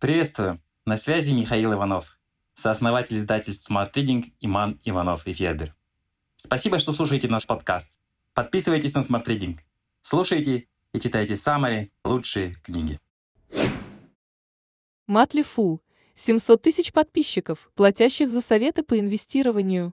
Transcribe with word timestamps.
Приветствую! 0.00 0.62
На 0.86 0.96
связи 0.96 1.32
Михаил 1.34 1.74
Иванов, 1.74 2.18
сооснователь 2.54 3.18
издательств 3.18 3.70
Smart 3.70 3.92
Reading 3.92 4.32
Иман 4.40 4.80
Иванов 4.82 5.26
и 5.26 5.34
Федер. 5.34 5.76
Спасибо, 6.36 6.78
что 6.78 6.92
слушаете 6.92 7.28
наш 7.28 7.46
подкаст. 7.46 7.92
Подписывайтесь 8.32 8.94
на 8.94 9.00
Smart 9.00 9.26
Reading. 9.26 9.58
Слушайте 10.00 10.68
и 10.94 11.00
читайте 11.00 11.36
самые 11.36 11.90
лучшие 12.02 12.54
книги. 12.62 12.98
Матли 15.06 15.42
Фул. 15.42 15.82
700 16.14 16.62
тысяч 16.62 16.94
подписчиков, 16.94 17.70
платящих 17.74 18.30
за 18.30 18.40
советы 18.40 18.82
по 18.82 18.98
инвестированию. 18.98 19.92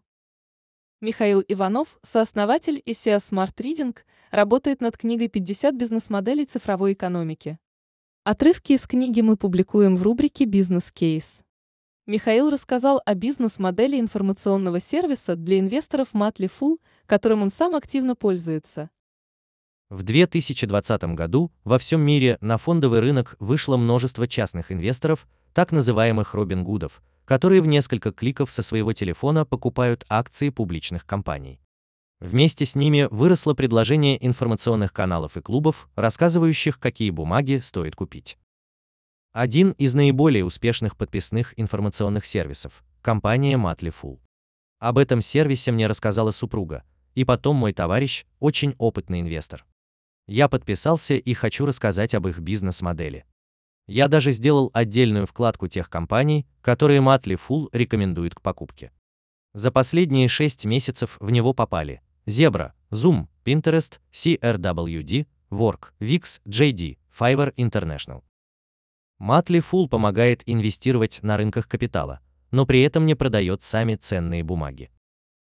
Михаил 1.01 1.43
Иванов, 1.45 1.99
сооснователь 2.01 2.81
ICEA 2.85 3.17
Smart 3.17 3.55
Reading, 3.57 3.97
работает 4.31 4.79
над 4.79 4.97
книгой 4.97 5.27
«50 5.27 5.73
бизнес-моделей 5.73 6.45
цифровой 6.45 6.93
экономики». 6.93 7.59
Отрывки 8.29 8.73
из 8.73 8.85
книги 8.85 9.21
мы 9.21 9.37
публикуем 9.37 9.95
в 9.95 10.03
рубрике 10.03 10.43
«Бизнес-кейс». 10.43 11.43
Михаил 12.05 12.49
рассказал 12.49 13.01
о 13.05 13.15
бизнес-модели 13.15 13.97
информационного 13.97 14.81
сервиса 14.81 15.37
для 15.37 15.59
инвесторов 15.59 16.09
Matli 16.11 16.51
Full, 16.59 16.79
которым 17.05 17.43
он 17.43 17.49
сам 17.49 17.73
активно 17.73 18.18
пользуется. 18.18 18.89
В 19.87 20.04
2020 20.04 21.04
году 21.15 21.54
во 21.63 21.79
всем 21.79 22.01
мире 22.01 22.37
на 22.41 22.57
фондовый 22.57 22.99
рынок 22.99 23.37
вышло 23.39 23.77
множество 23.77 24.27
частных 24.27 24.73
инвесторов, 24.73 25.25
так 25.54 25.71
называемых 25.71 26.33
Робин 26.33 26.65
Гудов, 26.65 27.01
которые 27.23 27.61
в 27.61 27.68
несколько 27.68 28.11
кликов 28.11 28.51
со 28.51 28.61
своего 28.61 28.91
телефона 28.91 29.46
покупают 29.46 30.04
акции 30.09 30.49
публичных 30.49 31.05
компаний. 31.05 31.61
Вместе 32.19 32.66
с 32.66 32.73
ними 32.73 33.07
выросло 33.11 33.53
предложение 33.53 34.25
информационных 34.25 34.91
каналов 34.91 35.38
и 35.38 35.41
клубов, 35.41 35.88
рассказывающих, 35.95 36.80
какие 36.80 37.11
бумаги 37.11 37.59
стоит 37.61 37.95
купить. 37.95 38.39
Один 39.33 39.71
из 39.73 39.93
наиболее 39.93 40.43
успешных 40.43 40.97
подписных 40.97 41.53
информационных 41.59 42.25
сервисов– 42.25 42.83
компания 43.03 43.55
Matli 43.55 43.93
Full. 43.93 44.19
Об 44.79 44.97
этом 44.97 45.21
сервисе 45.21 45.71
мне 45.71 45.85
рассказала 45.85 46.31
супруга, 46.31 46.83
и 47.13 47.23
потом 47.23 47.55
мой 47.55 47.71
товарищ, 47.71 48.25
очень 48.39 48.73
опытный 48.79 49.21
инвестор. 49.21 49.63
Я 50.27 50.47
подписался 50.47 51.13
и 51.17 51.33
хочу 51.35 51.67
рассказать 51.67 52.15
об 52.15 52.27
их 52.27 52.39
бизнес-модели. 52.39 53.25
Я 53.87 54.07
даже 54.07 54.31
сделал 54.31 54.71
отдельную 54.73 55.27
вкладку 55.27 55.67
тех 55.67 55.87
компаний, 55.87 56.47
которые 56.61 56.99
Matli 56.99 57.39
Full 57.47 57.69
рекомендует 57.73 58.33
к 58.33 58.41
покупке. 58.41 58.91
За 59.53 59.71
последние 59.71 60.27
6 60.27 60.65
месяцев 60.65 61.17
в 61.19 61.29
него 61.29 61.53
попали 61.53 62.02
Zebra, 62.30 62.73
Zoom, 62.92 63.28
Pinterest, 63.45 64.00
CRWD, 64.11 65.28
Work, 65.50 65.94
Wix, 66.02 66.42
JD, 66.45 66.97
Fiverr 67.17 67.53
International. 67.56 68.22
Матли 69.17 69.61
Full 69.61 69.88
помогает 69.88 70.44
инвестировать 70.45 71.20
на 71.23 71.38
рынках 71.38 71.70
капитала, 71.70 72.20
но 72.52 72.66
при 72.66 72.81
этом 72.81 73.05
не 73.05 73.16
продает 73.16 73.64
сами 73.64 73.95
ценные 73.95 74.44
бумаги. 74.44 74.92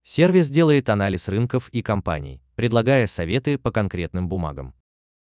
Сервис 0.04 0.50
делает 0.50 0.88
анализ 0.88 1.28
рынков 1.28 1.68
и 1.70 1.82
компаний, 1.82 2.42
предлагая 2.56 3.08
советы 3.08 3.58
по 3.58 3.72
конкретным 3.74 4.30
бумагам. 4.30 4.74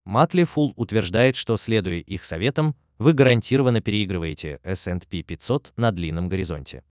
Матли 0.06 0.44
Full 0.44 0.74
утверждает, 0.76 1.36
что 1.36 1.58
следуя 1.58 1.98
их 1.98 2.26
советам, 2.26 2.76
вы 3.00 3.14
гарантированно 3.14 3.82
переигрываете 3.82 4.60
S&P 4.64 5.24
500 5.24 5.74
на 5.78 5.92
длинном 5.92 6.30
горизонте. 6.30 6.84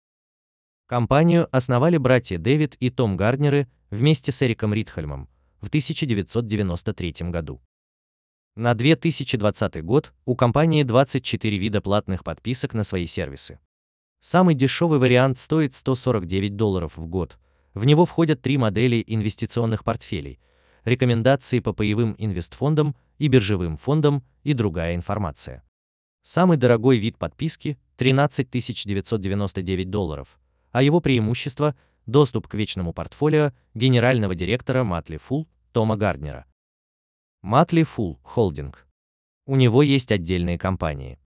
Компанию 0.88 1.54
основали 1.54 1.98
братья 1.98 2.38
Дэвид 2.38 2.74
и 2.80 2.88
Том 2.88 3.18
Гарднеры 3.18 3.68
вместе 3.90 4.32
с 4.32 4.42
Эриком 4.42 4.72
Ритхельмом 4.72 5.28
в 5.60 5.68
1993 5.68 7.14
году. 7.28 7.60
На 8.56 8.72
2020 8.72 9.84
год 9.84 10.14
у 10.24 10.34
компании 10.34 10.84
24 10.84 11.58
вида 11.58 11.82
платных 11.82 12.24
подписок 12.24 12.72
на 12.72 12.84
свои 12.84 13.04
сервисы. 13.04 13.60
Самый 14.20 14.54
дешевый 14.54 14.98
вариант 14.98 15.36
стоит 15.36 15.74
149 15.74 16.56
долларов 16.56 16.96
в 16.96 17.06
год. 17.06 17.36
В 17.74 17.84
него 17.84 18.06
входят 18.06 18.40
три 18.40 18.56
модели 18.56 19.04
инвестиционных 19.06 19.84
портфелей, 19.84 20.40
рекомендации 20.86 21.60
по 21.60 21.74
паевым 21.74 22.14
инвестфондам 22.16 22.96
и 23.18 23.28
биржевым 23.28 23.76
фондам 23.76 24.24
и 24.42 24.54
другая 24.54 24.94
информация. 24.94 25.62
Самый 26.22 26.56
дорогой 26.56 26.96
вид 26.96 27.18
подписки– 27.18 27.78
13 27.98 28.48
999 28.86 29.90
долларов, 29.90 30.38
а 30.72 30.82
его 30.82 31.00
преимущество– 31.00 31.74
доступ 32.08 32.48
к 32.48 32.54
вечному 32.54 32.92
портфолио 32.92 33.52
генерального 33.74 34.34
директора 34.34 34.82
Матли 34.82 35.18
Фул 35.18 35.46
Тома 35.72 35.96
Гарднера. 35.96 36.46
Матли 37.42 37.82
Фул 37.84 38.18
Холдинг. 38.22 38.86
У 39.46 39.56
него 39.56 39.82
есть 39.82 40.10
отдельные 40.10 40.58
компании. 40.58 41.18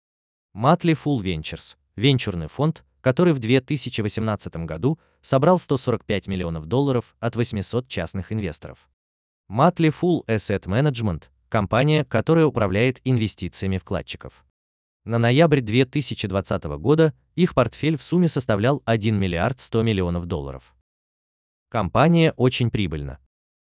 Матли 0.52 0.94
Фул 0.94 1.22
Ventures– 1.22 1.76
венчурный 1.96 2.48
фонд, 2.48 2.84
который 3.00 3.32
в 3.32 3.38
2018 3.38 4.54
году 4.66 4.98
собрал 5.22 5.58
145 5.58 6.28
миллионов 6.28 6.66
долларов 6.66 7.16
от 7.20 7.36
800 7.36 7.88
частных 7.88 8.32
инвесторов. 8.32 8.88
Матли 9.48 9.90
Фул 9.90 10.24
Asset 10.26 10.64
Management– 10.64 11.24
компания, 11.48 12.04
которая 12.04 12.46
управляет 12.46 13.00
инвестициями 13.04 13.78
вкладчиков. 13.78 14.44
На 15.04 15.18
ноябрь 15.18 15.60
2020 15.60 16.64
года 16.78 17.12
их 17.34 17.54
портфель 17.54 17.96
в 17.96 18.04
сумме 18.04 18.28
составлял 18.28 18.82
1 18.84 19.18
миллиард 19.18 19.58
100 19.58 19.82
миллионов 19.82 20.26
долларов. 20.26 20.76
Компания 21.68 22.32
очень 22.36 22.70
прибыльна. 22.70 23.18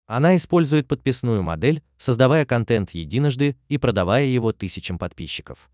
Она 0.06 0.36
использует 0.36 0.88
подписную 0.88 1.42
модель, 1.42 1.82
создавая 1.98 2.46
контент 2.46 2.92
единожды 2.92 3.58
и 3.68 3.76
продавая 3.76 4.24
его 4.24 4.52
тысячам 4.52 4.98
подписчиков. 4.98 5.68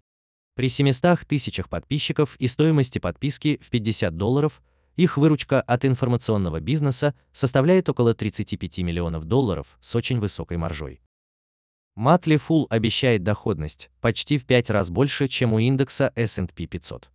При 0.57 0.69
700 0.69 1.21
тысячах 1.21 1.69
подписчиков 1.69 2.35
и 2.41 2.49
стоимости 2.49 2.99
подписки 2.99 3.61
в 3.63 3.71
50 3.71 4.17
долларов 4.17 4.61
их 4.97 5.17
выручка 5.17 5.61
от 5.61 5.85
информационного 5.85 6.59
бизнеса 6.59 7.15
составляет 7.33 7.89
около 7.89 8.13
35 8.13 8.79
миллионов 8.79 9.25
долларов 9.25 9.77
с 9.81 9.95
очень 9.95 10.19
высокой 10.19 10.57
маржой. 10.57 11.01
Матли 11.97 12.41
Full 12.45 12.67
обещает 12.71 13.23
доходность 13.23 13.89
почти 14.01 14.37
в 14.37 14.47
5 14.47 14.71
раз 14.71 14.91
больше, 14.91 15.29
чем 15.29 15.53
у 15.53 15.61
индекса 15.61 16.13
S&P 16.17 16.67
500. 16.67 17.09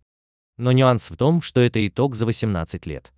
Но 0.56 0.72
нюанс 0.72 1.10
в 1.10 1.16
том, 1.18 1.42
что 1.42 1.60
это 1.60 1.86
итог 1.86 2.14
за 2.14 2.24
18 2.24 2.86
лет. 2.86 3.12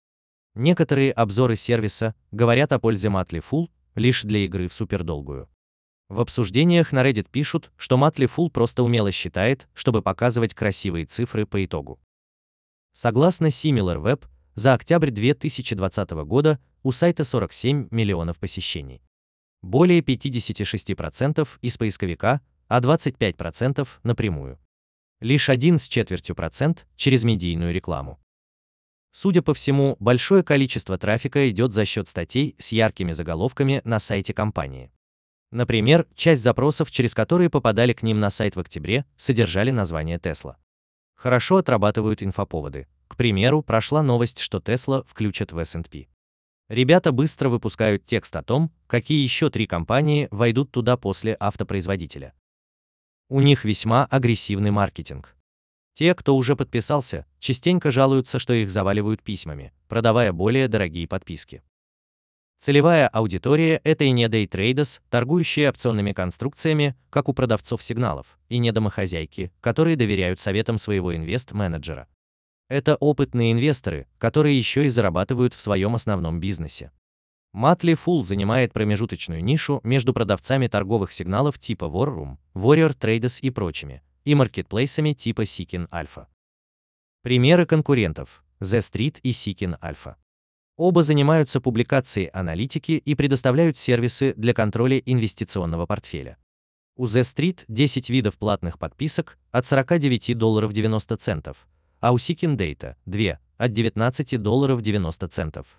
Некоторые 0.56 1.12
обзоры 1.12 1.54
сервиса 1.54 2.16
говорят 2.32 2.72
о 2.72 2.80
пользе 2.80 3.10
Матли 3.10 3.40
Full 3.48 3.70
лишь 3.94 4.22
для 4.24 4.40
игры 4.40 4.66
в 4.66 4.72
супердолгую. 4.72 5.48
В 6.08 6.18
обсуждениях 6.18 6.90
на 6.90 7.08
Reddit 7.08 7.28
пишут, 7.30 7.70
что 7.76 7.96
Матли 7.96 8.28
Full 8.28 8.50
просто 8.50 8.82
умело 8.82 9.12
считает, 9.12 9.68
чтобы 9.72 10.02
показывать 10.02 10.54
красивые 10.54 11.06
цифры 11.06 11.46
по 11.46 11.64
итогу. 11.64 12.00
Согласно 12.92 13.46
SimilarWeb, 13.46 14.24
за 14.56 14.74
октябрь 14.74 15.10
2020 15.10 16.10
года 16.10 16.58
у 16.82 16.90
сайта 16.90 17.22
47 17.22 17.86
миллионов 17.92 18.40
посещений 18.40 19.00
более 19.62 20.00
56% 20.00 21.48
из 21.60 21.78
поисковика, 21.78 22.40
а 22.68 22.80
25% 22.80 23.88
напрямую. 24.02 24.58
Лишь 25.20 25.48
один 25.48 25.78
с 25.78 25.88
четвертью 25.88 26.34
процент 26.34 26.86
через 26.96 27.24
медийную 27.24 27.72
рекламу. 27.72 28.18
Судя 29.12 29.42
по 29.42 29.54
всему, 29.54 29.96
большое 30.00 30.42
количество 30.42 30.96
трафика 30.96 31.48
идет 31.50 31.72
за 31.72 31.84
счет 31.84 32.08
статей 32.08 32.56
с 32.58 32.72
яркими 32.72 33.12
заголовками 33.12 33.82
на 33.84 33.98
сайте 33.98 34.32
компании. 34.32 34.90
Например, 35.50 36.06
часть 36.14 36.42
запросов, 36.42 36.90
через 36.90 37.14
которые 37.14 37.50
попадали 37.50 37.92
к 37.92 38.02
ним 38.02 38.20
на 38.20 38.30
сайт 38.30 38.56
в 38.56 38.60
октябре, 38.60 39.04
содержали 39.16 39.70
название 39.70 40.16
Tesla. 40.16 40.56
Хорошо 41.14 41.58
отрабатывают 41.58 42.22
инфоповоды. 42.22 42.88
К 43.06 43.16
примеру, 43.16 43.62
прошла 43.62 44.02
новость, 44.02 44.38
что 44.38 44.58
Tesla 44.58 45.04
включат 45.06 45.52
в 45.52 45.58
S&P. 45.58 46.08
Ребята 46.72 47.12
быстро 47.12 47.50
выпускают 47.50 48.06
текст 48.06 48.34
о 48.34 48.42
том, 48.42 48.70
какие 48.86 49.22
еще 49.22 49.50
три 49.50 49.66
компании 49.66 50.26
войдут 50.30 50.70
туда 50.70 50.96
после 50.96 51.36
автопроизводителя. 51.38 52.32
У 53.28 53.42
них 53.42 53.66
весьма 53.66 54.06
агрессивный 54.06 54.70
маркетинг. 54.70 55.36
Те, 55.92 56.14
кто 56.14 56.34
уже 56.34 56.56
подписался, 56.56 57.26
частенько 57.40 57.90
жалуются, 57.90 58.38
что 58.38 58.54
их 58.54 58.70
заваливают 58.70 59.22
письмами, 59.22 59.74
продавая 59.86 60.32
более 60.32 60.66
дорогие 60.66 61.06
подписки. 61.06 61.62
Целевая 62.58 63.06
аудитория– 63.06 63.82
это 63.84 64.04
и 64.04 64.10
не 64.10 64.26
дейтрейдерс, 64.30 65.02
торгующие 65.10 65.68
опционными 65.68 66.14
конструкциями, 66.14 66.96
как 67.10 67.28
у 67.28 67.34
продавцов 67.34 67.82
сигналов, 67.82 68.38
и 68.48 68.56
не 68.56 68.72
домохозяйки, 68.72 69.52
которые 69.60 69.96
доверяют 69.96 70.40
советам 70.40 70.78
своего 70.78 71.14
инвест-менеджера. 71.14 72.08
Это 72.72 72.96
опытные 72.96 73.52
инвесторы, 73.52 74.06
которые 74.16 74.56
еще 74.56 74.86
и 74.86 74.88
зарабатывают 74.88 75.52
в 75.52 75.60
своем 75.60 75.94
основном 75.94 76.40
бизнесе. 76.40 76.90
Матли 77.52 77.92
Full 77.92 78.22
занимает 78.22 78.72
промежуточную 78.72 79.44
нишу 79.44 79.82
между 79.84 80.14
продавцами 80.14 80.68
торговых 80.68 81.12
сигналов 81.12 81.58
типа 81.58 81.84
War 81.84 82.08
Room, 82.08 82.38
Warrior 82.54 82.96
Traders 82.98 83.40
и 83.42 83.50
прочими, 83.50 84.02
и 84.24 84.34
маркетплейсами 84.34 85.12
типа 85.12 85.42
Seeking 85.42 85.86
Alpha. 85.90 86.28
Примеры 87.20 87.66
конкурентов– 87.66 88.42
The 88.60 88.78
Street 88.78 89.18
и 89.22 89.32
Seeking 89.32 89.78
Alpha. 89.82 90.14
Оба 90.78 91.02
занимаются 91.02 91.60
публикацией 91.60 92.28
аналитики 92.28 92.92
и 92.92 93.14
предоставляют 93.14 93.76
сервисы 93.76 94.32
для 94.38 94.54
контроля 94.54 94.96
инвестиционного 94.96 95.84
портфеля. 95.84 96.38
У 96.96 97.04
The 97.04 97.20
Street 97.20 97.64
10 97.68 98.08
видов 98.08 98.38
платных 98.38 98.78
подписок 98.78 99.36
от 99.50 99.66
49 99.66 100.38
долларов 100.38 100.72
90 100.72 101.18
центов, 101.18 101.66
а 102.02 102.12
у 102.12 102.16
Seeking 102.16 102.56
Data 102.56 102.96
2 103.06 103.38
от 103.58 103.72
19 103.72 104.42
долларов 104.42 104.82
90 104.82 105.28
центов. 105.28 105.78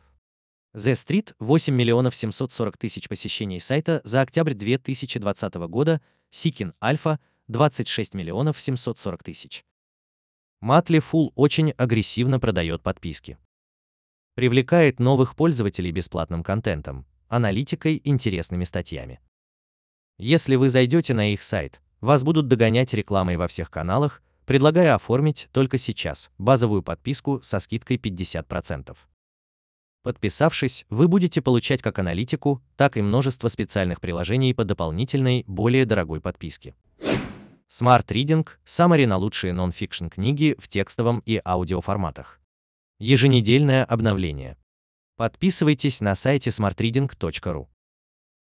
The 0.74 0.94
Street 0.94 1.36
8 1.40 1.76
миллионов 1.76 2.16
740 2.16 2.78
тысяч 2.78 3.10
посещений 3.10 3.60
сайта 3.60 4.00
за 4.06 4.22
октябрь 4.22 4.54
2020 4.54 5.54
года, 5.68 6.02
Seeking 6.32 6.74
Alpha 6.82 7.20
26 7.50 8.14
миллионов 8.14 8.60
740 8.60 9.22
тысяч. 9.22 9.66
Матли 10.62 11.00
Full 11.00 11.34
очень 11.36 11.72
агрессивно 11.72 12.40
продает 12.40 12.82
подписки. 12.82 13.38
Привлекает 14.36 15.02
новых 15.02 15.36
пользователей 15.36 15.92
бесплатным 15.92 16.42
контентом, 16.42 17.06
аналитикой, 17.28 18.00
интересными 18.02 18.64
статьями. 18.64 19.20
Если 20.18 20.56
вы 20.56 20.70
зайдете 20.70 21.14
на 21.14 21.34
их 21.34 21.44
сайт, 21.44 21.82
вас 22.00 22.24
будут 22.24 22.48
догонять 22.48 22.94
рекламой 22.94 23.36
во 23.36 23.50
всех 23.50 23.70
каналах, 23.70 24.24
предлагая 24.46 24.96
оформить 24.96 25.50
только 25.52 25.78
сейчас 25.78 26.30
базовую 26.38 26.84
подписку 26.84 27.42
со 27.44 27.60
скидкой 27.60 27.98
50%. 27.98 28.96
Подписавшись, 30.04 30.86
вы 30.90 31.08
будете 31.08 31.42
получать 31.42 31.82
как 31.82 31.98
аналитику, 32.00 32.62
так 32.76 32.98
и 32.98 33.02
множество 33.02 33.48
специальных 33.48 34.02
приложений 34.02 34.54
по 34.54 34.66
дополнительной, 34.66 35.46
более 35.48 35.86
дорогой 35.86 36.20
подписке. 36.20 36.76
Smart 37.72 38.06
Reading– 38.08 38.48
Summary 38.66 39.08
на 39.08 39.18
лучшие 39.18 39.54
нон-фикшн 39.54 40.08
книги 40.08 40.56
в 40.60 40.68
текстовом 40.68 41.24
и 41.26 41.42
аудиоформатах. 41.44 42.40
Еженедельное 43.00 43.84
обновление. 43.86 44.58
Подписывайтесь 45.16 46.02
на 46.02 46.16
сайте 46.16 46.50
smartreading.ru. 46.50 47.68